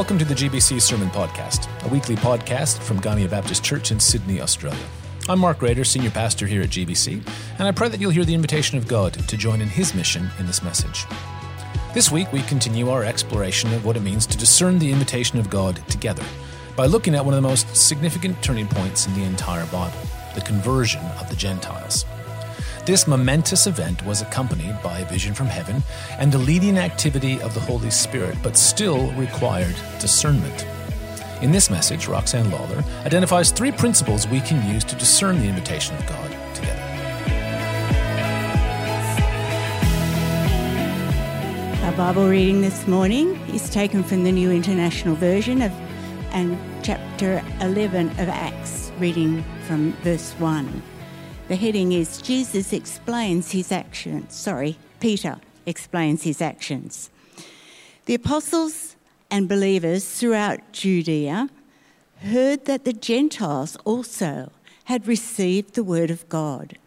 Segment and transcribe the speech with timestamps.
[0.00, 4.40] Welcome to the GBC Sermon Podcast, a weekly podcast from Gymea Baptist Church in Sydney,
[4.40, 4.82] Australia.
[5.28, 7.22] I'm Mark Rader, Senior Pastor here at GBC,
[7.58, 10.30] and I pray that you'll hear the invitation of God to join in His mission
[10.38, 11.04] in this message.
[11.92, 15.50] This week, we continue our exploration of what it means to discern the invitation of
[15.50, 16.24] God together
[16.76, 20.00] by looking at one of the most significant turning points in the entire Bible
[20.34, 22.06] the conversion of the Gentiles.
[22.90, 25.80] This momentous event was accompanied by a vision from heaven
[26.18, 30.66] and the leading activity of the Holy Spirit, but still required discernment.
[31.40, 35.94] In this message, Roxane Lawler identifies three principles we can use to discern the invitation
[35.94, 36.82] of God together.
[41.84, 45.70] Our Bible reading this morning is taken from the New International Version of
[46.32, 50.82] and chapter 11 of Acts, reading from verse 1.
[51.50, 54.36] The heading is Jesus explains his actions.
[54.36, 57.10] Sorry, Peter explains his actions.
[58.06, 58.94] The apostles
[59.32, 61.50] and believers throughout Judea
[62.20, 64.52] heard that the Gentiles also
[64.84, 66.78] had received the word of God.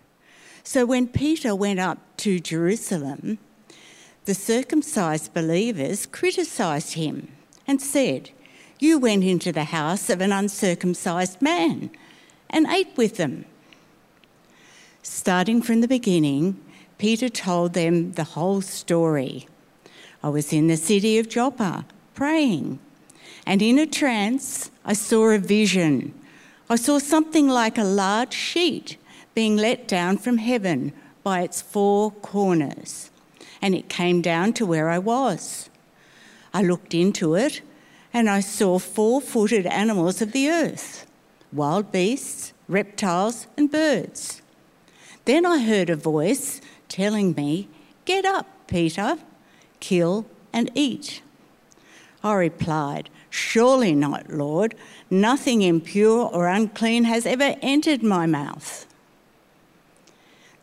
[0.64, 3.40] So when Peter went up to Jerusalem,
[4.24, 7.34] the circumcised believers criticized him
[7.68, 8.30] and said,
[8.80, 11.92] You went into the house of an uncircumcised man
[12.50, 13.44] and ate with them.
[15.06, 16.58] Starting from the beginning,
[16.98, 19.46] Peter told them the whole story.
[20.24, 22.80] I was in the city of Joppa praying,
[23.46, 26.14] and in a trance, I saw a vision.
[26.70, 28.96] I saw something like a large sheet
[29.36, 33.12] being let down from heaven by its four corners,
[33.62, 35.70] and it came down to where I was.
[36.54, 37.60] I looked into it,
[38.14, 41.06] and I saw four footed animals of the earth
[41.52, 44.43] wild beasts, reptiles, and birds.
[45.26, 47.70] Then I heard a voice telling me,
[48.06, 49.18] Get up, Peter,
[49.80, 51.22] kill and eat.
[52.24, 54.76] I replied, Surely not, Lord.
[55.10, 58.86] Nothing impure or unclean has ever entered my mouth.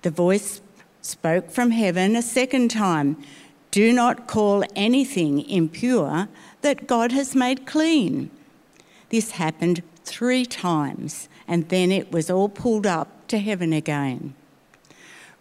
[0.02, 0.60] The voice
[1.02, 3.16] spoke from heaven a second time
[3.70, 6.28] Do not call anything impure
[6.62, 8.30] that God has made clean.
[9.08, 14.34] This happened three times, and then it was all pulled up to heaven again.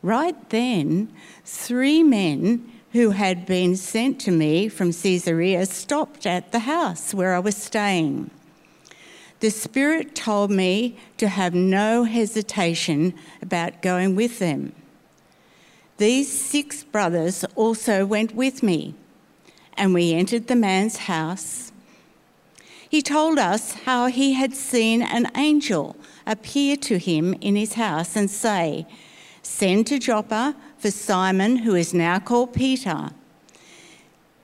[0.01, 1.11] Right then,
[1.43, 7.35] three men who had been sent to me from Caesarea stopped at the house where
[7.35, 8.31] I was staying.
[9.41, 14.73] The Spirit told me to have no hesitation about going with them.
[15.97, 18.95] These six brothers also went with me,
[19.75, 21.71] and we entered the man's house.
[22.89, 25.95] He told us how he had seen an angel
[26.25, 28.87] appear to him in his house and say,
[29.41, 33.11] Send to Joppa for Simon, who is now called Peter.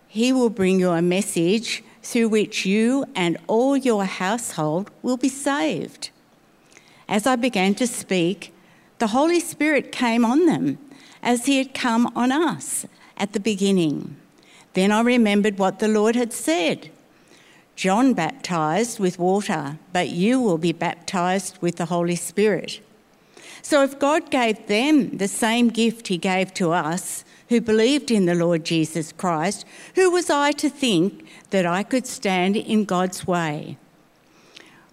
[0.07, 5.29] He will bring you a message through which you and all your household will be
[5.29, 6.09] saved.
[7.07, 8.53] As I began to speak,
[8.99, 10.77] the Holy Spirit came on them
[11.21, 12.85] as he had come on us
[13.17, 14.15] at the beginning.
[14.73, 16.89] Then I remembered what the Lord had said
[17.75, 22.79] John baptized with water, but you will be baptized with the Holy Spirit.
[23.65, 28.27] So if God gave them the same gift he gave to us, who believed in
[28.27, 29.65] the Lord Jesus Christ,
[29.95, 33.79] who was I to think that I could stand in God's way?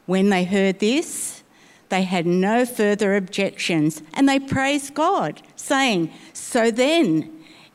[0.07, 1.43] When they heard this,
[1.91, 7.31] they had no further objections and they praised God, saying, So then,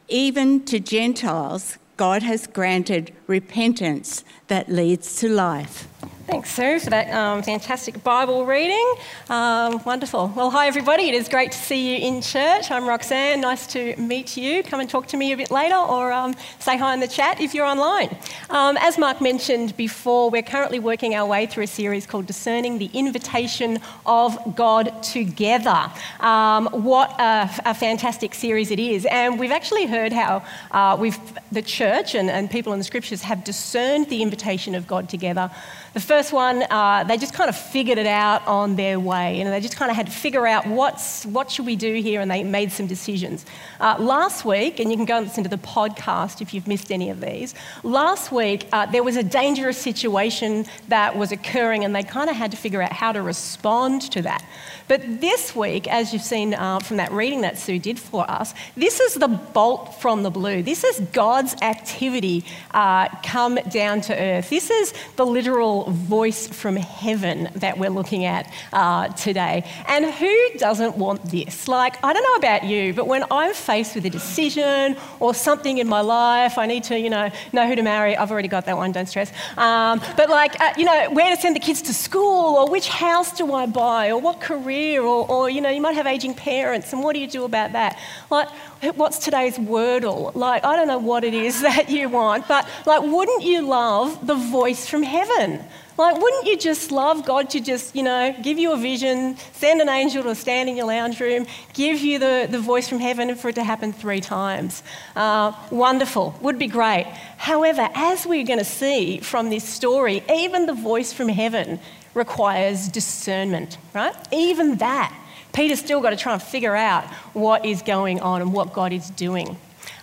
[0.08, 5.88] even to Gentiles, God has granted repentance that leads to life.
[6.28, 8.96] Thanks, Sue, for that um, fantastic Bible reading.
[9.30, 10.30] Um, wonderful.
[10.36, 11.04] Well, hi, everybody.
[11.04, 12.70] It is great to see you in church.
[12.70, 13.40] I'm Roxane.
[13.40, 14.62] Nice to meet you.
[14.62, 17.40] Come and talk to me a bit later or um, say hi in the chat
[17.40, 18.10] if you're online.
[18.50, 22.78] Um, as Mark mentioned before, we're currently working our way through a series called Discerning
[22.78, 25.90] the Invitation of God Together.
[26.20, 29.06] Um, what a, a, fantastic series it is.
[29.06, 31.18] And we've actually heard how uh, we've,
[31.54, 35.50] the church and, and people in the scriptures have discerned the invitation of God together
[35.94, 39.38] the first one, uh, they just kind of figured it out on their way.
[39.38, 41.96] You know, they just kind of had to figure out what's, what should we do
[41.96, 43.46] here, and they made some decisions.
[43.80, 46.92] Uh, last week, and you can go and listen to the podcast if you've missed
[46.92, 51.96] any of these, last week uh, there was a dangerous situation that was occurring, and
[51.96, 54.44] they kind of had to figure out how to respond to that.
[54.88, 58.54] But this week, as you've seen uh, from that reading that Sue did for us,
[58.78, 60.64] this is the bolt from the blue.
[60.64, 64.50] This is God's activity uh, come down to earth.
[64.50, 69.70] This is the literal voice from heaven that we're looking at uh, today.
[69.88, 71.68] And who doesn't want this?
[71.68, 75.80] Like, I don't know about you, but when I'm faced with a decision or something
[75.80, 78.16] in my life, I need to, you know, know who to marry.
[78.16, 79.34] I've already got that one, don't stress.
[79.58, 82.88] Um, but like, uh, you know, where to send the kids to school or which
[82.88, 86.34] house do I buy or what career or, or, you know, you might have aging
[86.34, 88.00] parents and what do you do about that?
[88.30, 88.50] Like,
[88.96, 90.34] what's today's wordle?
[90.36, 94.26] Like, I don't know what it is that you want, but like, wouldn't you love
[94.26, 95.64] the voice from heaven?
[95.98, 99.82] Like, wouldn't you just love God to just, you know, give you a vision, send
[99.82, 103.34] an angel to stand in your lounge room, give you the, the voice from heaven
[103.36, 104.84] for it to happen three times?
[105.16, 107.06] Uh, wonderful, would be great.
[107.38, 111.80] However, as we're going to see from this story, even the voice from heaven
[112.18, 114.14] requires discernment, right?
[114.34, 115.16] Even that.
[115.54, 118.92] Peter's still got to try and figure out what is going on and what God
[118.92, 119.58] is doing.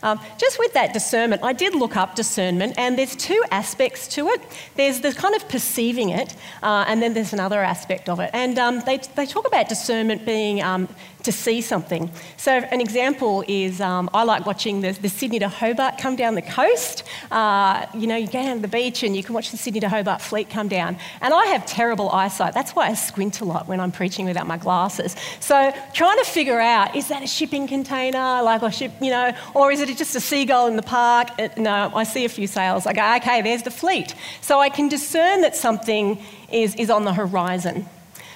[0.05, 4.29] Um, just with that discernment, I did look up discernment, and there's two aspects to
[4.29, 4.41] it.
[4.77, 8.31] There's the kind of perceiving it, uh, and then there's another aspect of it.
[8.35, 10.89] And um, they, they talk about discernment being um,
[11.25, 12.11] to see something.
[12.37, 16.35] So, an example is um, I like watching the, the, Sydney to Hobart come down
[16.35, 17.03] the coast.
[17.31, 19.81] Uh, you know, you go down to the beach and you can watch the Sydney
[19.81, 20.99] to Hobart fleet come down.
[21.21, 22.53] And I have terrible eyesight.
[22.53, 25.17] That's why I squint a lot when I'm preaching without my glasses.
[25.41, 29.33] So, trying to figure out is that a shipping container, like a ship, you know,
[29.55, 31.29] or is it just a seagull in the park?
[31.39, 32.87] It, uh, no, I see a few sails.
[32.87, 34.15] I go, okay, there's the fleet.
[34.41, 37.87] So, I can discern that something is, is on the horizon.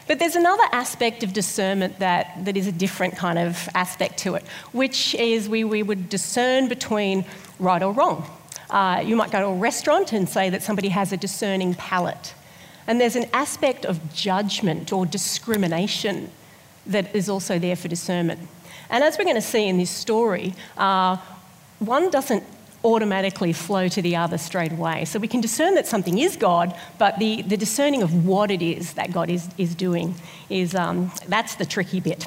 [0.08, 4.36] But there's another aspect of discernment that, that is a different kind of aspect to
[4.36, 7.26] it, which is we, we would discern between
[7.58, 8.28] right or wrong.
[8.70, 12.34] Uh, you might go to a restaurant and say that somebody has a discerning palate.
[12.86, 16.30] And there's an aspect of judgment or discrimination
[16.86, 18.40] that is also there for discernment.
[18.88, 21.18] And as we're going to see in this story, uh,
[21.78, 22.44] one doesn't
[22.84, 25.04] automatically flow to the other straight away.
[25.04, 28.62] So we can discern that something is God, but the, the discerning of what it
[28.62, 30.14] is that God is, is doing
[30.48, 32.26] is um, that's the tricky bit.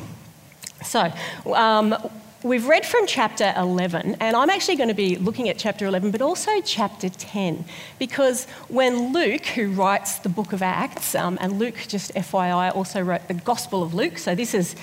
[0.83, 1.11] So
[1.53, 1.95] um,
[2.43, 6.11] we've read from chapter 11, and I'm actually going to be looking at chapter 11,
[6.11, 7.63] but also chapter 10,
[7.97, 12.99] because when Luke, who writes the book of Acts, um, and Luke, just FYI, also
[13.01, 14.75] wrote the Gospel of Luke, so this is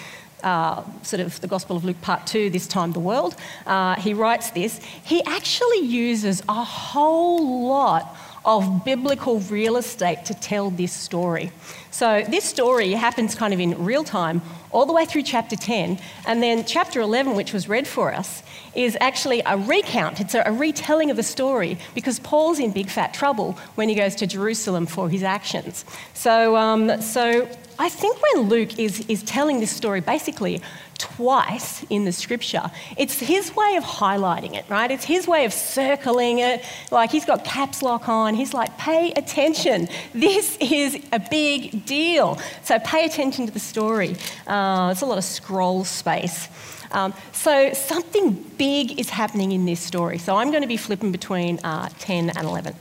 [0.43, 3.35] uh, sort of the Gospel of Luke, part two, this time the world,
[3.67, 4.81] uh, he writes this.
[5.05, 11.53] He actually uses a whole lot of biblical real estate to tell this story.
[11.91, 14.41] So, this story happens kind of in real time
[14.71, 18.43] all the way through chapter 10, and then chapter 11, which was read for us,
[18.75, 20.21] is actually a recount.
[20.21, 23.95] It's a, a retelling of the story because Paul's in big fat trouble when he
[23.95, 25.85] goes to Jerusalem for his actions.
[26.15, 27.49] So, um, so
[27.81, 30.61] I think when Luke is, is telling this story basically
[30.99, 34.91] twice in the scripture, it's his way of highlighting it, right?
[34.91, 36.65] It's his way of circling it.
[36.91, 38.35] Like he's got caps lock on.
[38.35, 39.89] He's like, pay attention.
[40.13, 42.39] This is a big deal.
[42.65, 44.17] So pay attention to the story.
[44.47, 46.49] Uh, it's a lot of scroll space.
[46.91, 50.19] Um, so something big is happening in this story.
[50.19, 52.75] So I'm going to be flipping between uh, 10 and 11.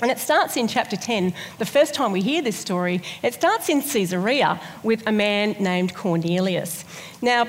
[0.00, 1.34] And it starts in chapter 10.
[1.58, 5.94] The first time we hear this story, it starts in Caesarea with a man named
[5.94, 6.84] Cornelius.
[7.20, 7.46] Now,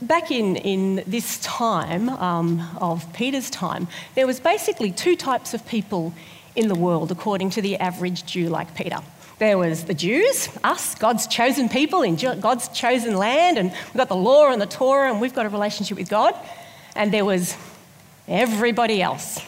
[0.00, 5.64] back in, in this time um, of Peter's time, there was basically two types of
[5.66, 6.12] people
[6.56, 8.98] in the world, according to the average Jew like Peter.
[9.38, 14.08] There was the Jews, us, God's chosen people in God's chosen land, and we've got
[14.08, 16.34] the law and the Torah, and we've got a relationship with God.
[16.94, 17.56] And there was
[18.28, 19.40] everybody else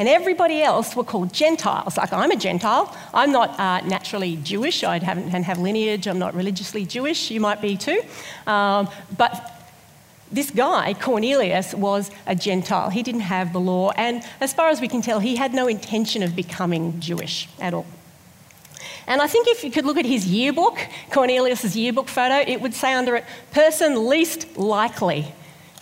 [0.00, 1.98] and everybody else were called Gentiles.
[1.98, 2.96] Like, I'm a Gentile.
[3.12, 4.82] I'm not uh, naturally Jewish.
[4.82, 6.08] I haven't have lineage.
[6.08, 7.30] I'm not religiously Jewish.
[7.30, 8.00] You might be too.
[8.46, 8.88] Um,
[9.18, 9.62] but
[10.32, 12.88] this guy, Cornelius, was a Gentile.
[12.88, 13.90] He didn't have the law.
[13.90, 17.74] And as far as we can tell, he had no intention of becoming Jewish at
[17.74, 17.86] all.
[19.06, 20.78] And I think if you could look at his yearbook,
[21.10, 25.34] Cornelius's yearbook photo, it would say under it, person least likely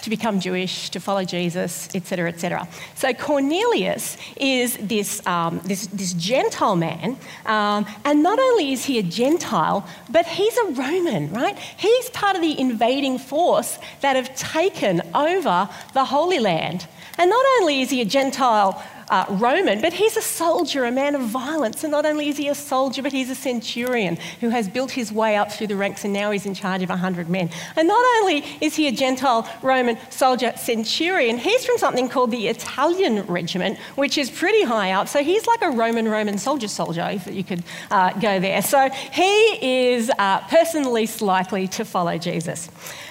[0.03, 2.69] to become Jewish, to follow Jesus, etc., etc.
[2.95, 8.99] So Cornelius is this, um, this, this Gentile man, um, and not only is he
[8.99, 11.59] a Gentile, but he's a Roman, right?
[11.59, 16.87] He's part of the invading force that have taken over the Holy Land.
[17.19, 21.15] And not only is he a Gentile uh, Roman, but he's a soldier, a man
[21.15, 21.85] of violence.
[21.85, 25.13] And not only is he a soldier, but he's a centurion who has built his
[25.13, 27.51] way up through the ranks and now he's in charge of 100 men.
[27.77, 32.49] And not only is he a Gentile Roman soldier centurion, he's from something called the
[32.49, 35.09] Italian regiment, which is pretty high up.
[35.09, 38.63] So he's like a Roman Roman soldier soldier, if you could uh, go there.
[38.63, 42.69] So he is uh, person least likely to follow Jesus.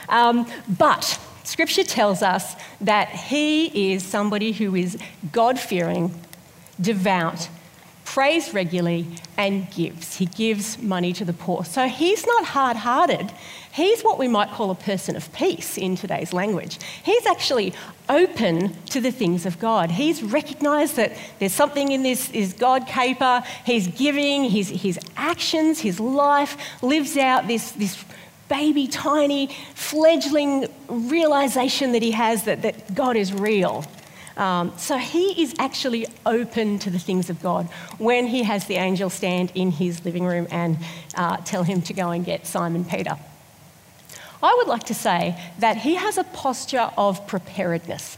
[0.10, 4.98] Um, but Scripture tells us that he is somebody who is
[5.32, 6.14] God fearing,
[6.80, 7.48] devout,
[8.04, 10.18] prays regularly, and gives.
[10.18, 11.64] He gives money to the poor.
[11.64, 13.32] So he's not hard hearted.
[13.72, 16.80] He's what we might call a person of peace in today's language.
[17.02, 17.74] He's actually
[18.10, 19.92] open to the things of God.
[19.92, 23.42] He's recognized that there's something in this is God caper.
[23.66, 28.04] He's giving, his, his actions, his life lives out this, this
[28.50, 33.86] baby, tiny, fledgling realization that he has that, that God is real.
[34.38, 37.66] Um, so he is actually open to the things of God
[37.98, 40.78] when he has the angel stand in his living room and
[41.16, 43.18] uh, tell him to go and get Simon Peter.
[44.42, 48.18] I would like to say that he has a posture of preparedness,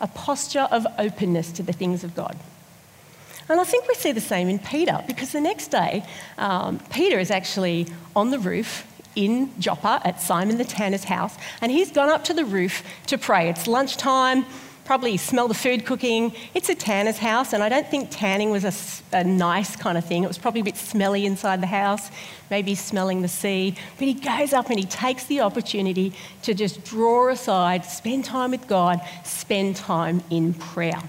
[0.00, 2.36] a posture of openness to the things of God.
[3.48, 6.04] And I think we see the same in Peter because the next day,
[6.38, 11.70] um, Peter is actually on the roof in Joppa at Simon the tanner's house, and
[11.70, 13.48] he's gone up to the roof to pray.
[13.48, 14.44] It's lunchtime
[14.90, 16.32] probably smell the food cooking.
[16.52, 20.04] It's a tanner's house, and I don't think tanning was a, a, nice kind of
[20.04, 20.24] thing.
[20.24, 22.10] It was probably a bit smelly inside the house,
[22.50, 23.76] maybe smelling the sea.
[23.98, 26.12] But he goes up and he takes the opportunity
[26.42, 31.00] to just draw aside, spend time with God, spend time in prayer.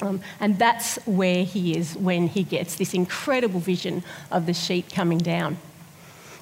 [0.00, 4.92] Um, and that's where he is when he gets this incredible vision of the sheep
[4.92, 5.56] coming down.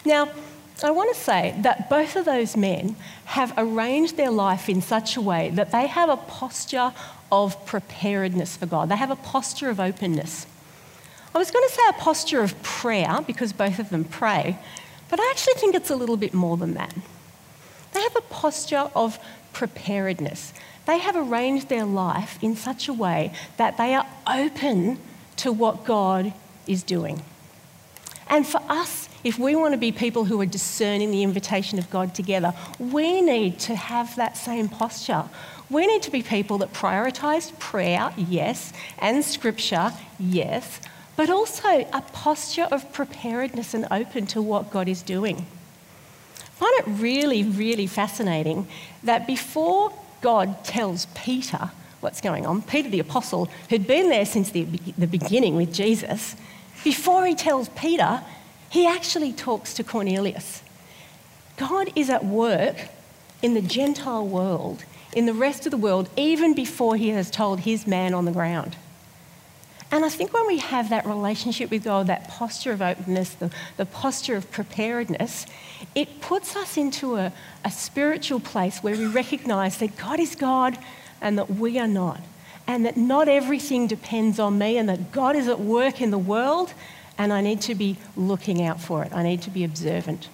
[0.04, 0.28] Now,
[0.88, 2.96] I want to say that both of those men
[3.26, 6.92] have arranged their life in such a way that they have a posture
[7.30, 8.88] of preparedness for God.
[8.88, 10.46] They have a posture of openness.
[11.34, 14.58] I was going to say a posture of prayer because both of them pray,
[15.08, 16.94] but I actually think it's a little bit more than that.
[17.92, 19.18] They have a posture of
[19.52, 20.52] preparedness.
[20.86, 24.98] They have arranged their life in such a way that they are open
[25.36, 26.32] to what God
[26.66, 27.22] is doing.
[28.28, 31.90] And for us if we want to be people who are discerning the invitation of
[31.90, 35.24] God together, we need to have that same posture.
[35.68, 40.80] We need to be people that prioritize prayer, yes, and scripture, yes,
[41.16, 45.46] but also a posture of preparedness and open to what God is doing.
[46.38, 48.66] I find it really, really fascinating
[49.04, 54.50] that before God tells Peter what's going on, Peter the apostle, who'd been there since
[54.50, 54.64] the,
[54.96, 56.36] the beginning with Jesus,
[56.82, 58.22] before he tells Peter,
[58.70, 60.62] he actually talks to Cornelius.
[61.56, 62.88] God is at work
[63.42, 67.60] in the Gentile world, in the rest of the world, even before he has told
[67.60, 68.76] his man on the ground.
[69.92, 73.50] And I think when we have that relationship with God, that posture of openness, the,
[73.76, 75.46] the posture of preparedness,
[75.96, 77.32] it puts us into a,
[77.64, 80.78] a spiritual place where we recognize that God is God
[81.20, 82.20] and that we are not.
[82.68, 86.18] And that not everything depends on me, and that God is at work in the
[86.18, 86.72] world,
[87.20, 89.12] and I need to be looking out for it.
[89.12, 90.30] I need to be observant.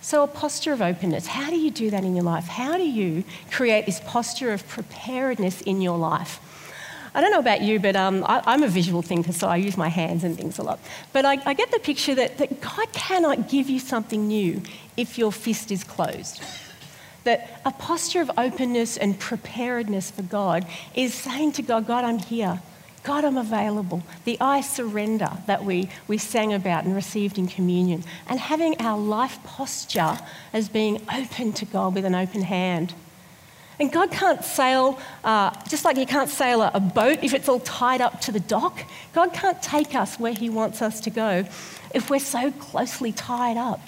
[0.00, 1.28] So, a posture of openness.
[1.28, 2.48] How do you do that in your life?
[2.48, 6.40] How do you create this posture of preparedness in your life?
[7.14, 9.76] I don't know about you, but um, I, am a visual thinker, so I use
[9.76, 10.80] my hands and things a lot.
[11.12, 14.60] But I, I get the picture that, that God cannot give you something new
[14.96, 16.42] if your fist is closed.
[17.22, 22.18] That a posture of openness and preparedness for God is saying to God, God, I'm
[22.18, 22.60] here.
[23.04, 24.02] God, I'm available.
[24.24, 28.98] The I surrender that we, we sang about and received in communion, and having our
[28.98, 30.18] life posture
[30.54, 32.94] as being open to God with an open hand.
[33.78, 37.48] And God can't sail, uh, just like He can't sail a, a boat if it's
[37.48, 38.82] all tied up to the dock.
[39.12, 41.44] God can't take us where He wants us to go
[41.94, 43.80] if we're so closely tied up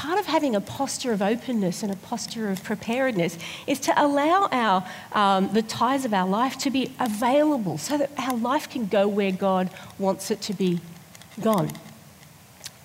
[0.00, 4.48] part of having a posture of openness and a posture of preparedness is to allow
[4.50, 8.86] our, um, the ties of our life to be available so that our life can
[8.86, 10.80] go where God wants it to be
[11.42, 11.70] gone.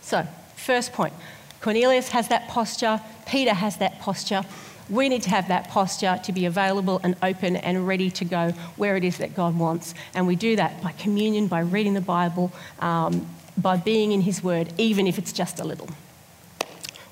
[0.01, 1.13] So, first point
[1.61, 4.43] Cornelius has that posture, Peter has that posture.
[4.89, 8.51] We need to have that posture to be available and open and ready to go
[8.75, 9.93] where it is that God wants.
[10.13, 13.25] And we do that by communion, by reading the Bible, um,
[13.57, 15.87] by being in His Word, even if it's just a little.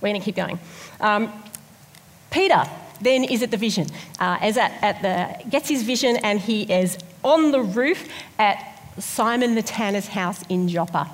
[0.03, 0.60] We're going to keep going.
[1.00, 1.31] Um,
[2.29, 2.65] Peter
[3.00, 3.88] then is at the vision,
[4.19, 8.57] uh, as at, at the gets his vision, and he is on the roof at
[9.00, 11.10] Simon the tanner's house in Joppa.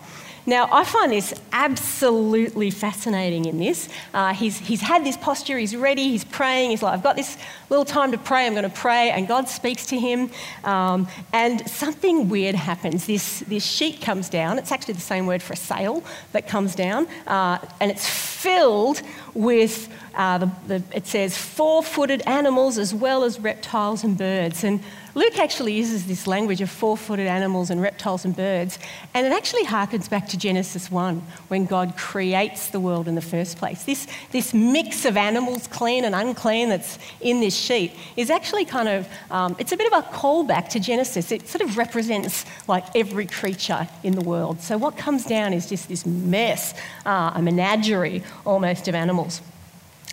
[0.50, 3.88] Now, I find this absolutely fascinating in this.
[4.16, 7.38] Uh, he's, he's had this posture, he's ready, he's praying, he's like, I've got this
[7.70, 10.32] little time to pray, I'm going to pray, and God speaks to him.
[10.64, 13.06] Um, and something weird happens.
[13.06, 16.74] This, this sheet comes down, it's actually the same word for a sail that comes
[16.74, 19.04] down, uh, and it's filled
[19.36, 19.88] with,
[20.20, 24.66] uh, the, the, it says, four footed animals as well as reptiles and birds.
[24.66, 24.82] And
[25.16, 28.80] Luke actually uses this language of four footed animals and reptiles and birds,
[29.14, 33.22] and it actually harkens back to Genesis 1 when God creates the world in the
[33.22, 33.84] first place.
[33.84, 38.90] This, this mix of animals, clean and unclean, that's in this sheet is actually kind
[38.90, 41.32] of, um, it's a bit of a callback to Genesis.
[41.32, 44.60] It sort of represents like every creature in the world.
[44.60, 46.74] So what comes down is just this mess,
[47.06, 49.42] uh, a menagerie almost of animals.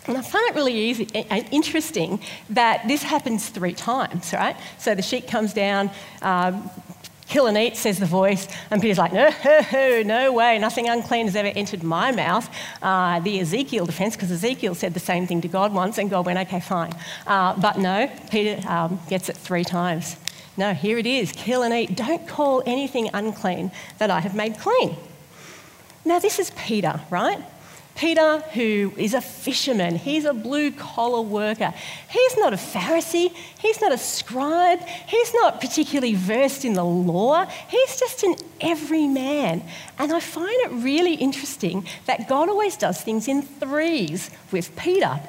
[0.07, 1.03] And I find it really easy,
[1.51, 4.55] interesting that this happens three times, right?
[4.77, 6.69] So the sheet comes down, um,
[7.27, 9.29] kill and eat, says the voice, and Peter's like, no,
[10.05, 12.49] no way, nothing unclean has ever entered my mouth.
[12.81, 16.25] Uh, the Ezekiel defense, because Ezekiel said the same thing to God once, and God
[16.25, 16.93] went, okay, fine.
[17.25, 20.15] Uh, but no, Peter um, gets it three times.
[20.55, 21.95] No, here it is kill and eat.
[21.95, 24.95] Don't call anything unclean that I have made clean.
[26.05, 27.43] Now, this is Peter, right?
[27.97, 31.73] Peter, who is a fisherman, he's a blue collar worker.
[32.09, 37.45] He's not a Pharisee, he's not a scribe, he's not particularly versed in the law,
[37.67, 39.63] he's just an everyman.
[39.97, 45.19] And I find it really interesting that God always does things in threes with Peter.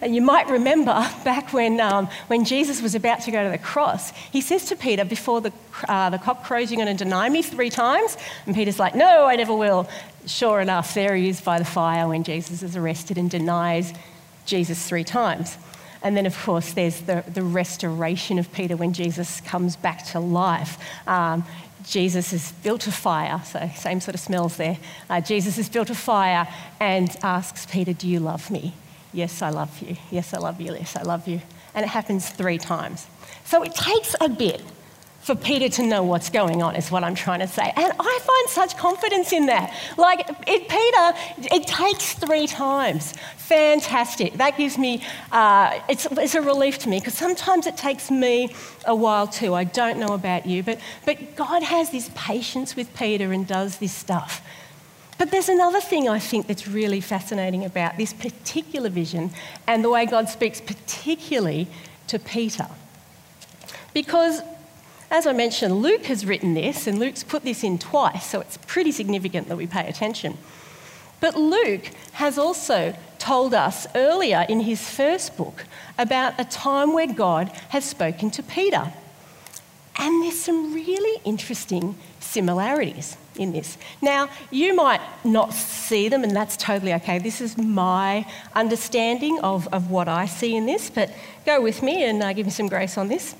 [0.00, 0.92] And you might remember
[1.24, 4.76] back when, um, when Jesus was about to go to the cross, he says to
[4.76, 5.52] Peter, Before the,
[5.88, 8.16] uh, the cock crows, you're going to deny me three times.
[8.46, 9.88] And Peter's like, No, I never will.
[10.26, 13.92] Sure enough, there he is by the fire when Jesus is arrested and denies
[14.44, 15.56] Jesus three times.
[16.02, 20.20] And then, of course, there's the, the restoration of Peter when Jesus comes back to
[20.20, 20.78] life.
[21.06, 21.44] Um,
[21.84, 24.78] Jesus has built a fire, so same sort of smells there.
[25.08, 26.48] Uh, Jesus has built a fire
[26.80, 28.74] and asks Peter, Do you love me?
[29.12, 29.96] Yes, I love you.
[30.10, 30.72] Yes, I love you.
[30.72, 31.40] Yes, I love you.
[31.74, 33.06] And it happens three times.
[33.44, 34.62] So it takes a bit
[35.26, 37.72] for Peter to know what's going on, is what I'm trying to say.
[37.74, 39.74] And I find such confidence in that.
[39.96, 43.12] Like, it, Peter, it takes three times.
[43.36, 44.34] Fantastic.
[44.34, 45.02] That gives me,
[45.32, 48.54] uh, it's, it's a relief to me because sometimes it takes me
[48.84, 49.52] a while too.
[49.52, 53.78] I don't know about you, but, but God has this patience with Peter and does
[53.78, 54.46] this stuff.
[55.18, 59.32] But there's another thing I think that's really fascinating about this particular vision
[59.66, 61.66] and the way God speaks, particularly
[62.06, 62.68] to Peter.
[63.92, 64.42] Because,
[65.10, 68.58] as I mentioned, Luke has written this, and Luke's put this in twice, so it's
[68.66, 70.36] pretty significant that we pay attention.
[71.20, 75.64] But Luke has also told us earlier in his first book
[75.98, 78.92] about a time where God has spoken to Peter.
[79.98, 83.78] And there's some really interesting similarities in this.
[84.02, 87.18] Now, you might not see them, and that's totally okay.
[87.18, 91.10] This is my understanding of, of what I see in this, but
[91.46, 93.34] go with me and uh, give me some grace on this.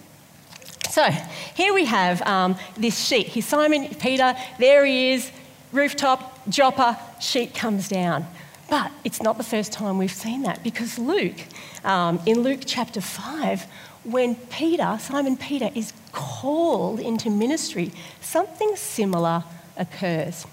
[0.91, 1.11] So,
[1.55, 3.29] here we have um, this sheet.
[3.29, 5.31] Here's Simon Peter, there he is,
[5.73, 8.27] rooftop, Joppa, sheet comes down.
[8.69, 11.39] But it's not the first time we've seen that because Luke,
[11.85, 13.67] um, in Luke chapter 5,
[14.05, 19.45] when Peter, Simon Peter, is called into ministry, something similar
[19.77, 20.47] occurs.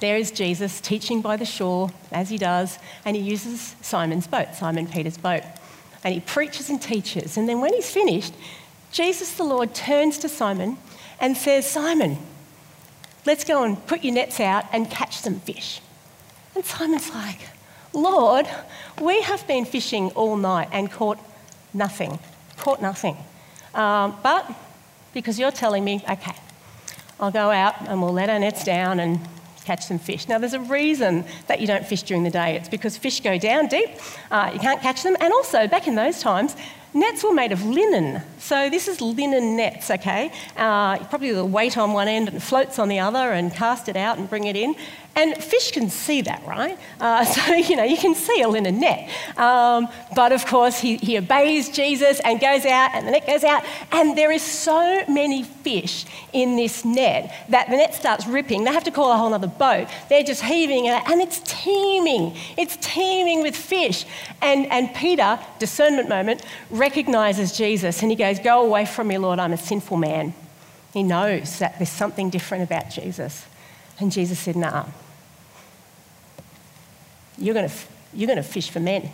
[0.00, 4.54] There is Jesus teaching by the shore, as he does, and he uses Simon's boat,
[4.54, 5.42] Simon Peter's boat.
[6.02, 7.36] And he preaches and teaches.
[7.36, 8.32] And then when he's finished,
[8.92, 10.78] Jesus the Lord turns to Simon
[11.20, 12.18] and says, Simon,
[13.26, 15.80] let's go and put your nets out and catch some fish.
[16.54, 17.40] And Simon's like,
[17.92, 18.46] Lord,
[19.00, 21.18] we have been fishing all night and caught
[21.74, 22.18] nothing,
[22.56, 23.16] caught nothing.
[23.74, 24.50] Um, but
[25.12, 26.34] because you're telling me, okay,
[27.18, 29.20] I'll go out and we'll let our nets down and
[29.70, 30.26] catch some fish.
[30.26, 32.56] Now, there's a reason that you don't fish during the day.
[32.56, 33.90] It's because fish go down deep,
[34.32, 36.56] uh, you can't catch them, and also back in those times,
[36.94, 38.22] nets were made of linen.
[38.38, 40.32] So this is linen nets, okay?
[40.56, 43.96] Uh, probably the weight on one end and floats on the other, and cast it
[43.96, 44.74] out and bring it in.
[45.16, 46.78] And fish can see that, right?
[47.00, 49.10] Uh, so, you know, you can see a linen net.
[49.36, 53.44] Um, but of course, he, he obeys Jesus and goes out, and the net goes
[53.44, 53.64] out.
[53.92, 58.64] And there is so many fish in this net that the net starts ripping.
[58.64, 59.88] They have to call a whole other boat.
[60.08, 62.36] They're just heaving and it's teeming.
[62.56, 64.04] It's teeming with fish.
[64.42, 66.42] And, and Peter, discernment moment,
[66.80, 70.34] recognizes Jesus and he goes, Go away from me, Lord, I'm a sinful man.
[70.92, 73.44] He knows that there's something different about Jesus.
[74.00, 74.86] And Jesus said, Nah,
[77.38, 77.74] you're going to,
[78.14, 79.10] you're going to fish for men.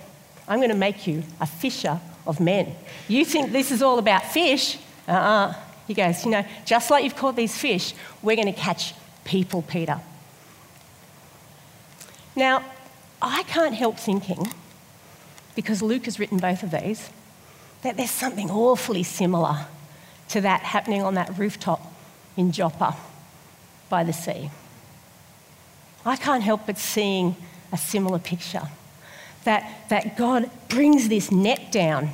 [0.49, 2.75] I'm going to make you a fisher of men.
[3.09, 4.79] You think this is all about fish?
[5.07, 5.47] Uh uh-uh.
[5.49, 5.55] uh
[5.87, 9.63] He goes, You know, just like you've caught these fish, we're going to catch people,
[9.63, 10.01] Peter.
[12.35, 12.65] Now,
[13.21, 14.53] I can't help thinking,
[15.55, 17.11] because Luke has written both of these,
[17.87, 19.67] that there's something awfully similar
[20.29, 21.81] to that happening on that rooftop
[22.37, 22.97] in Joppa
[23.89, 24.51] by the sea.
[26.05, 27.37] I can't help but seeing
[27.71, 28.63] a similar picture
[29.45, 32.11] that, that God brings this net down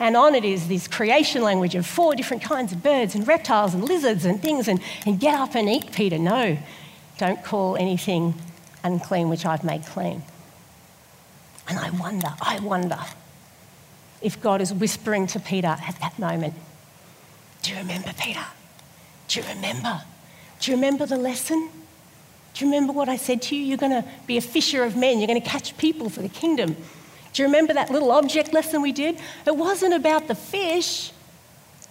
[0.00, 3.74] And on it is this creation language of four different kinds of birds and reptiles
[3.74, 6.18] and lizards and things, and, and get up and eat, Peter.
[6.18, 6.56] No,
[7.18, 8.34] don't call anything
[8.82, 10.22] unclean which I've made clean.
[11.68, 12.98] And I wonder, I wonder
[14.22, 16.54] if God is whispering to Peter at that moment
[17.62, 18.44] Do you remember, Peter?
[19.28, 20.02] Do you remember?
[20.60, 21.70] Do you remember the lesson?
[22.54, 23.62] Do you remember what I said to you?
[23.62, 26.28] You're going to be a fisher of men, you're going to catch people for the
[26.28, 26.76] kingdom.
[27.32, 29.18] Do you remember that little object lesson we did?
[29.46, 31.12] It wasn't about the fish,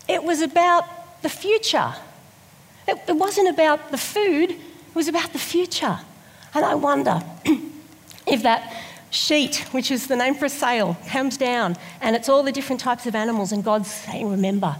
[0.07, 1.95] it was about the future.
[2.87, 5.99] It, it wasn't about the food, it was about the future.
[6.53, 7.21] And I wonder
[8.27, 8.73] if that
[9.09, 12.79] sheet, which is the name for a sail, comes down and it's all the different
[12.79, 14.75] types of animals, and God's saying, Remember,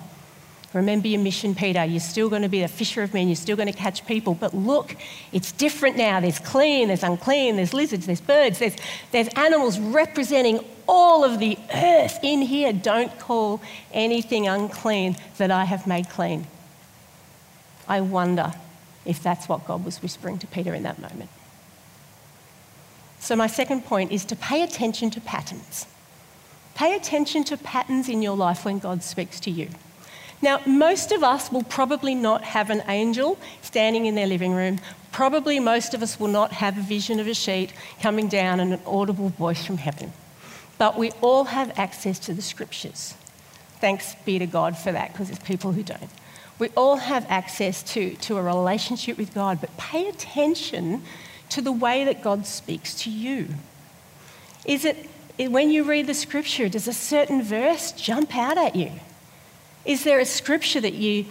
[0.73, 1.83] remember your mission, Peter.
[1.83, 4.33] You're still going to be a fisher of men, you're still going to catch people.
[4.33, 4.95] But look,
[5.31, 6.19] it's different now.
[6.19, 8.75] There's clean, there's unclean, there's lizards, there's birds, there's,
[9.11, 12.73] there's animals representing all of the earth in here.
[12.73, 13.61] Don't call
[13.91, 16.47] anything unclean that I have made clean.
[17.87, 18.53] I wonder
[19.05, 21.29] if that's what God was whispering to Peter in that moment.
[23.19, 25.85] So, my second point is to pay attention to patterns.
[26.75, 29.67] Pay attention to patterns in your life when God speaks to you.
[30.41, 34.79] Now, most of us will probably not have an angel standing in their living room.
[35.11, 38.73] Probably most of us will not have a vision of a sheet coming down and
[38.73, 40.13] an audible voice from heaven.
[40.77, 43.15] But we all have access to the scriptures.
[43.81, 46.09] Thanks be to God for that, because there's people who don't.
[46.57, 51.03] We all have access to, to a relationship with God, but pay attention
[51.49, 53.47] to the way that God speaks to you?
[54.65, 55.09] Is it
[55.47, 58.91] when you read the scripture, does a certain verse jump out at you?
[59.85, 61.25] Is there a scripture that you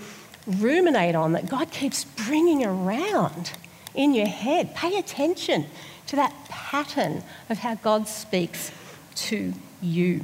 [0.46, 3.52] ruminate on that God keeps bringing around
[3.94, 4.74] in your head?
[4.74, 5.66] Pay attention
[6.06, 8.72] to that pattern of how God speaks
[9.14, 9.52] to
[9.82, 10.22] you.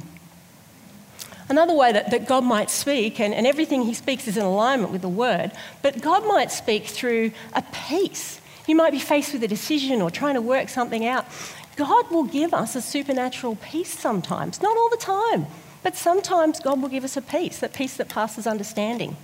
[1.47, 4.91] Another way that, that God might speak, and, and everything He speaks is in alignment
[4.91, 5.51] with the Word,
[5.83, 10.09] but God might speak through a peace you might be faced with a decision or
[10.09, 11.25] trying to work something out.
[11.75, 15.47] God will give us a supernatural peace sometimes, not all the time,
[15.83, 19.17] but sometimes God will give us a peace, that peace that passes understanding.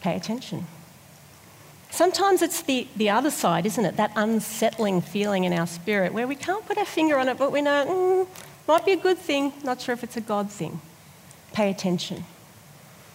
[0.00, 0.66] Pay attention.
[1.90, 3.96] Sometimes it's the, the other side, isn't it?
[3.96, 7.52] That unsettling feeling in our spirit where we can't put our finger on it, but
[7.52, 10.80] we know, mm, might be a good thing, not sure if it's a God thing.
[11.52, 12.24] Pay attention.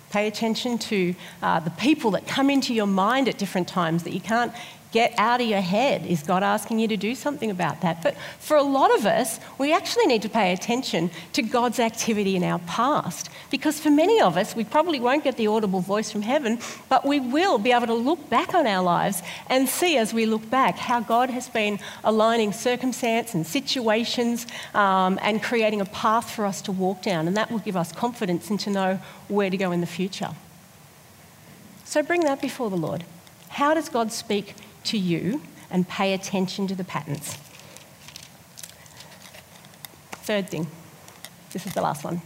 [0.10, 4.13] Pay attention to uh, the people that come into your mind at different times that
[4.13, 4.54] you can't
[4.91, 6.06] get out of your head.
[6.06, 8.02] Is God asking you to do something about that?
[8.02, 12.36] But for a lot of us, we actually need to pay attention to God's activity
[12.36, 13.30] in our past.
[13.52, 17.06] Because for many of us, we probably won't get the audible voice from heaven, but
[17.06, 20.49] we will be able to look back on our lives and see as we look
[20.49, 26.45] back how God has been aligning circumstance and situations um, and creating a path for
[26.45, 27.28] us to walk down.
[27.28, 30.32] And that will give us confidence and to know where to go in the future.
[31.86, 33.04] So bring that before the Lord.
[33.49, 37.38] How does God speak to you and pay attention to the patterns.
[40.12, 40.68] Third thing,
[41.52, 42.22] this is the last one.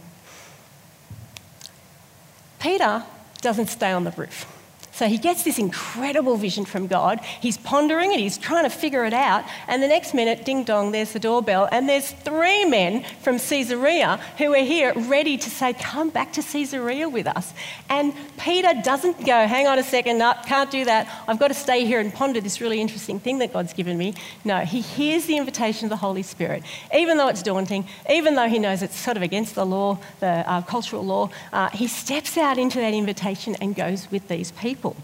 [2.58, 3.04] Peter
[3.40, 4.46] doesn't stay on the roof.
[4.94, 7.18] So he gets this incredible vision from God.
[7.40, 9.44] He's pondering it, he's trying to figure it out.
[9.66, 11.68] And the next minute, ding dong, there's the doorbell.
[11.72, 16.42] And there's three men from Caesarea who are here ready to say, Come back to
[16.42, 17.52] Caesarea with us.
[17.88, 21.08] And Peter doesn't go, Hang on a second, no, can't do that.
[21.26, 24.14] I've got to stay here and ponder this really interesting thing that God's given me.
[24.44, 26.62] No, he hears the invitation of the Holy Spirit.
[26.94, 30.48] Even though it's daunting, even though he knows it's sort of against the law, the
[30.48, 34.83] uh, cultural law, uh, he steps out into that invitation and goes with these people
[34.84, 34.96] people.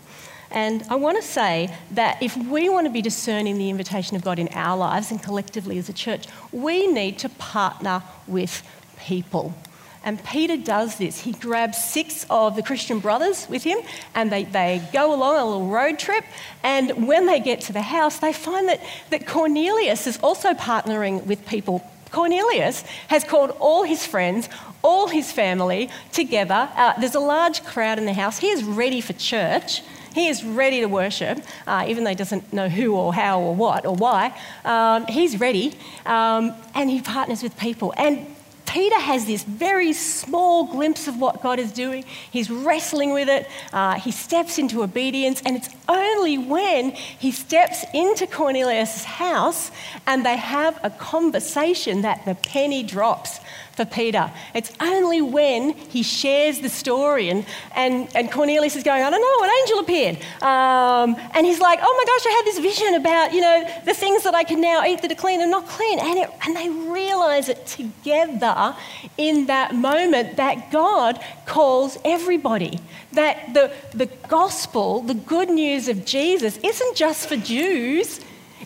[0.50, 4.22] And I want to say that if we want to be discerning the invitation of
[4.22, 8.62] God in our lives and collectively as a church, we need to partner with
[8.98, 9.54] people.
[10.02, 11.20] And Peter does this.
[11.20, 13.78] He grabs six of the Christian brothers with him
[14.14, 16.24] and they, they go along a little road trip.
[16.64, 21.26] And when they get to the house, they find that, that Cornelius is also partnering
[21.26, 21.88] with people.
[22.10, 24.48] Cornelius has called all his friends,
[24.82, 26.68] all his family together.
[26.74, 28.38] Uh, there's a large crowd in the house.
[28.38, 29.82] He is ready for church.
[30.14, 33.54] He is ready to worship, uh, even though he doesn't know who or how or
[33.54, 34.36] what or why.
[34.64, 37.94] Um, he's ready, um, and he partners with people.
[37.96, 38.26] And
[38.70, 42.04] Peter has this very small glimpse of what God is doing.
[42.30, 43.48] He's wrestling with it.
[43.72, 49.72] Uh, he steps into obedience, and it's only when he steps into Cornelius' house
[50.06, 53.40] and they have a conversation that the penny drops
[53.80, 54.30] for Peter.
[54.52, 59.22] It's only when he shares the story and, and, and Cornelius is going, I don't
[59.22, 60.16] know, an angel appeared.
[60.42, 63.94] Um, and he's like, oh my gosh, I had this vision about, you know, the
[63.94, 65.98] things that I can now eat that are clean and not clean.
[65.98, 68.76] And, it, and they realize it together
[69.16, 72.80] in that moment that God calls everybody.
[73.12, 78.20] That the, the gospel, the good news of Jesus, isn't just for Jews,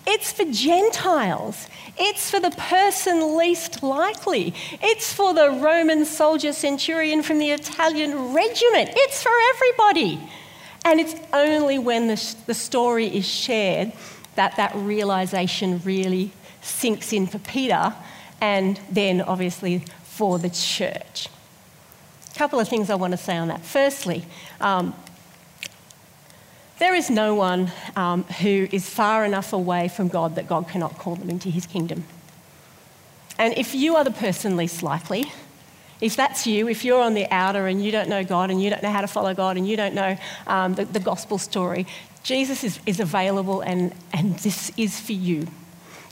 [0.06, 1.68] it's for Gentiles.
[1.96, 4.54] It's for the person least likely.
[4.82, 8.90] It's for the Roman soldier centurion from the Italian regiment.
[8.94, 10.20] It's for everybody.
[10.84, 13.92] And it's only when the, the story is shared
[14.34, 17.94] that that realization really sinks in for Peter
[18.40, 21.28] and then obviously for the church.
[22.34, 23.64] A couple of things I want to say on that.
[23.64, 24.24] Firstly,
[24.60, 24.94] um,
[26.78, 30.98] there is no one um, who is far enough away from God that God cannot
[30.98, 32.04] call them into his kingdom.
[33.38, 35.32] And if you are the person least likely,
[36.00, 38.70] if that's you, if you're on the outer and you don't know God and you
[38.70, 41.86] don't know how to follow God and you don't know um, the, the, gospel story,
[42.22, 45.46] Jesus is, is available and, and this is for you.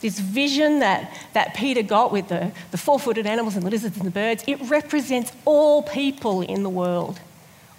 [0.01, 3.96] This vision that, that Peter got with the, the four footed animals and the lizards
[3.96, 7.20] and the birds, it represents all people in the world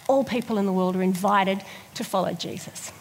[0.07, 1.63] all people in the world are invited
[1.95, 2.91] to follow Jesus.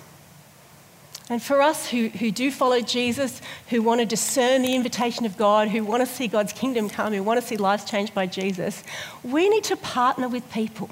[1.29, 5.37] And for us who, who do follow Jesus, who want to discern the invitation of
[5.37, 8.27] God, who want to see God's kingdom come, who want to see lives changed by
[8.27, 8.83] Jesus,
[9.23, 10.91] we need to partner with people.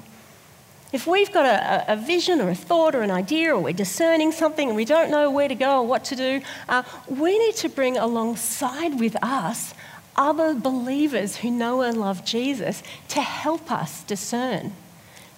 [0.93, 4.31] If we've got a, a vision or a thought or an idea, or we're discerning
[4.31, 7.55] something and we don't know where to go or what to do, uh, we need
[7.57, 9.73] to bring alongside with us
[10.15, 14.73] other believers who know and love Jesus to help us discern.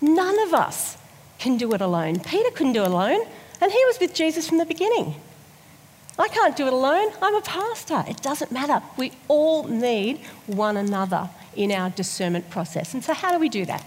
[0.04, 0.98] None of us
[1.40, 2.20] can do it alone.
[2.20, 3.26] Peter couldn't do it alone,
[3.62, 5.16] and he was with Jesus from the beginning.
[6.20, 7.14] I can't do it alone.
[7.22, 8.04] I'm a pastor.
[8.06, 8.84] It doesn't matter.
[8.98, 12.94] We all need one another in our discernment process.
[12.94, 13.86] And so, how do we do that?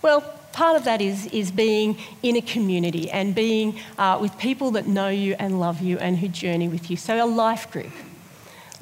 [0.00, 0.22] Well,
[0.54, 4.86] part of that is, is being in a community and being uh, with people that
[4.86, 6.96] know you and love you and who journey with you.
[6.96, 7.92] So, a life group.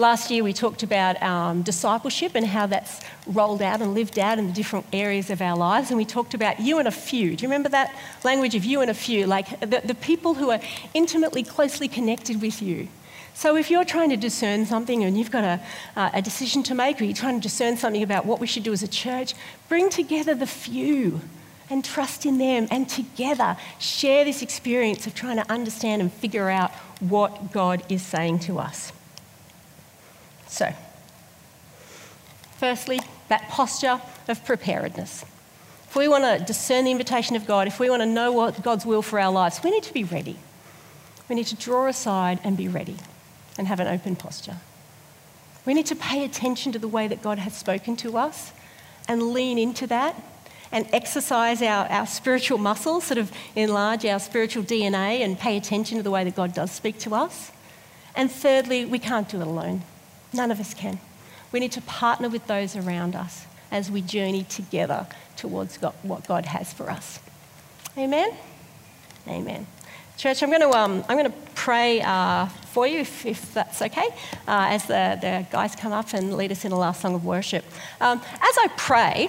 [0.02, 4.36] Last year, we talked about um, discipleship and how that's rolled out and lived out
[4.36, 5.90] in the different areas of our lives.
[5.90, 7.36] And we talked about you and a few.
[7.36, 9.28] Do you remember that language of you and a few?
[9.28, 10.58] Like the, the people who are
[10.92, 12.88] intimately, closely connected with you.
[13.34, 15.60] So if you're trying to discern something and you've got a,
[15.94, 18.64] uh, a decision to make, or you're trying to discern something about what we should
[18.64, 19.34] do as a church,
[19.68, 21.20] bring together the few
[21.70, 26.50] and trust in them and together share this experience of trying to understand and figure
[26.50, 28.92] out what God is saying to us.
[30.52, 30.70] So,
[32.58, 35.24] firstly, that posture of preparedness.
[35.88, 38.62] If we want to discern the invitation of God, if we want to know what
[38.62, 40.36] God's will for our lives, we need to be ready.
[41.30, 42.96] We need to draw aside and be ready
[43.56, 44.56] and have an open posture.
[45.64, 48.52] We need to pay attention to the way that God has spoken to us
[49.08, 50.22] and lean into that
[50.70, 55.96] and exercise our, our spiritual muscles, sort of enlarge our spiritual DNA and pay attention
[55.96, 57.52] to the way that God does speak to us.
[58.14, 59.82] And thirdly, we can't do it alone.
[60.32, 60.98] None of us can.
[61.52, 66.26] We need to partner with those around us as we journey together towards God, what
[66.26, 67.20] God has for us.
[67.96, 68.30] Amen?
[69.28, 69.66] Amen.
[70.16, 73.82] Church, I'm going to, um, I'm going to pray uh, for you, if, if that's
[73.82, 74.08] okay,
[74.46, 77.24] uh, as the, the guys come up and lead us in a last song of
[77.24, 77.64] worship.
[78.00, 79.28] Um, as I pray,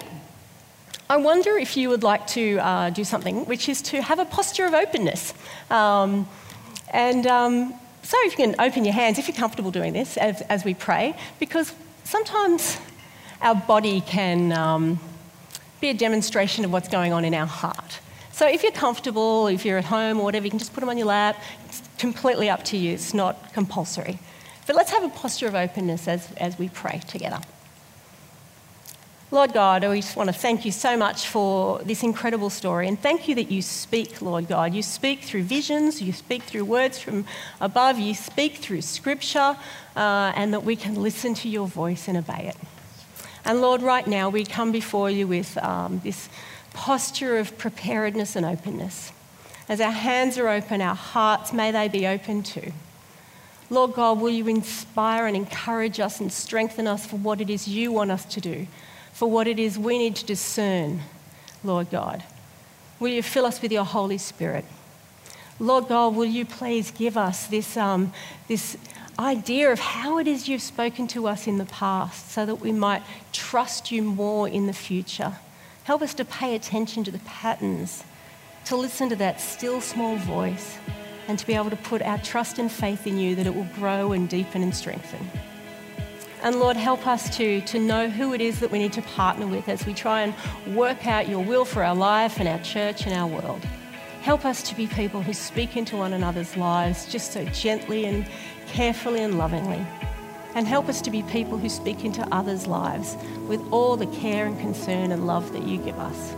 [1.09, 4.25] I wonder if you would like to uh, do something, which is to have a
[4.25, 5.33] posture of openness.
[5.69, 6.27] Um,
[6.89, 10.41] and um, so if you can open your hands, if you're comfortable doing this as,
[10.43, 12.77] as we pray, because sometimes
[13.41, 14.99] our body can um,
[15.79, 17.99] be a demonstration of what's going on in our heart.
[18.31, 20.89] So if you're comfortable, if you're at home or whatever, you can just put them
[20.89, 21.41] on your lap.
[21.65, 24.19] It's completely up to you, it's not compulsory.
[24.67, 27.39] But let's have a posture of openness as, as we pray together.
[29.33, 32.87] Lord God, we just want to thank you so much for this incredible story.
[32.87, 34.75] And thank you that you speak, Lord God.
[34.75, 37.25] You speak through visions, you speak through words from
[37.59, 39.57] above, you speak through scripture,
[39.95, 42.55] uh, and that we can listen to your voice and obey it.
[43.43, 46.29] And Lord, right now we come before you with um, this
[46.73, 49.13] posture of preparedness and openness.
[49.67, 52.71] As our hands are open, our hearts, may they be open too.
[53.71, 57.67] Lord God, will you inspire and encourage us and strengthen us for what it is
[57.67, 58.67] you want us to do?
[59.13, 61.01] For what it is we need to discern,
[61.63, 62.23] Lord God.
[62.99, 64.65] Will you fill us with your Holy Spirit?
[65.59, 68.11] Lord God, will you please give us this, um,
[68.47, 68.75] this
[69.19, 72.71] idea of how it is you've spoken to us in the past so that we
[72.71, 75.33] might trust you more in the future?
[75.83, 78.03] Help us to pay attention to the patterns,
[78.65, 80.77] to listen to that still small voice,
[81.27, 83.67] and to be able to put our trust and faith in you that it will
[83.75, 85.29] grow and deepen and strengthen.
[86.43, 89.47] And Lord, help us to, to know who it is that we need to partner
[89.47, 93.05] with as we try and work out your will for our life and our church
[93.05, 93.63] and our world.
[94.21, 98.25] Help us to be people who speak into one another's lives just so gently and
[98.67, 99.85] carefully and lovingly.
[100.53, 103.15] And help us to be people who speak into others' lives
[103.47, 106.35] with all the care and concern and love that you give us.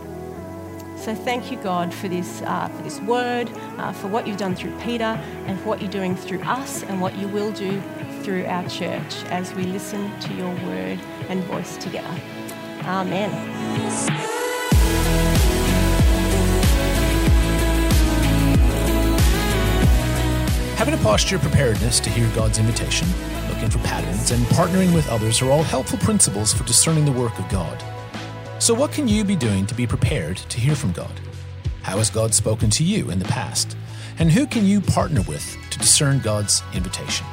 [0.96, 4.54] So thank you, God, for this, uh, for this word, uh, for what you've done
[4.54, 7.82] through Peter, and for what you're doing through us, and what you will do
[8.26, 12.20] through our church as we listen to your word and voice together.
[12.82, 13.30] Amen.
[20.74, 23.06] Having a posture of preparedness to hear God's invitation,
[23.48, 27.38] looking for patterns, and partnering with others are all helpful principles for discerning the work
[27.38, 27.80] of God.
[28.58, 31.20] So, what can you be doing to be prepared to hear from God?
[31.82, 33.76] How has God spoken to you in the past?
[34.18, 37.24] And who can you partner with to discern God's invitation?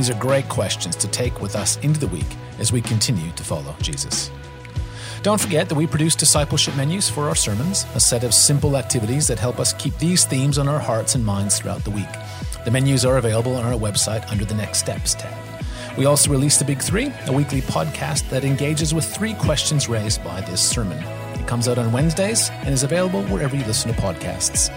[0.00, 2.24] These are great questions to take with us into the week
[2.58, 4.30] as we continue to follow Jesus.
[5.22, 9.26] Don't forget that we produce discipleship menus for our sermons, a set of simple activities
[9.26, 12.08] that help us keep these themes on our hearts and minds throughout the week.
[12.64, 15.36] The menus are available on our website under the Next Steps tab.
[15.98, 20.24] We also release The Big Three, a weekly podcast that engages with three questions raised
[20.24, 20.96] by this sermon.
[21.38, 24.70] It comes out on Wednesdays and is available wherever you listen to podcasts.